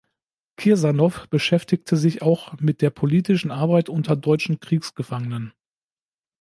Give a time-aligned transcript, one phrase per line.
[0.55, 5.53] Kirsanow beschäftigte sich auch mit der politischen Arbeit unter deutschen Kriegsgefangenen.